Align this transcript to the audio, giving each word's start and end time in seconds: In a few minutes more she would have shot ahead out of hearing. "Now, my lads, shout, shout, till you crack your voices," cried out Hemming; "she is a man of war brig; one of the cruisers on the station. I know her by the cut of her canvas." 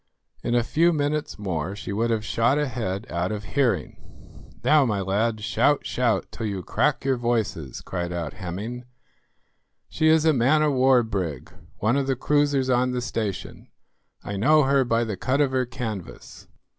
In 0.43 0.55
a 0.55 0.63
few 0.63 0.91
minutes 0.91 1.37
more 1.37 1.75
she 1.75 1.93
would 1.93 2.09
have 2.09 2.25
shot 2.25 2.57
ahead 2.57 3.05
out 3.11 3.31
of 3.31 3.43
hearing. 3.43 4.01
"Now, 4.63 4.83
my 4.83 4.99
lads, 4.99 5.43
shout, 5.43 5.85
shout, 5.85 6.25
till 6.31 6.47
you 6.47 6.63
crack 6.63 7.05
your 7.05 7.17
voices," 7.17 7.81
cried 7.81 8.11
out 8.11 8.33
Hemming; 8.33 8.85
"she 9.89 10.07
is 10.07 10.25
a 10.25 10.33
man 10.33 10.63
of 10.63 10.73
war 10.73 11.03
brig; 11.03 11.51
one 11.77 11.97
of 11.97 12.07
the 12.07 12.15
cruisers 12.15 12.67
on 12.67 12.93
the 12.93 12.99
station. 13.01 13.67
I 14.23 14.37
know 14.37 14.63
her 14.63 14.83
by 14.83 15.03
the 15.03 15.17
cut 15.17 15.39
of 15.39 15.51
her 15.51 15.67
canvas." 15.67 16.47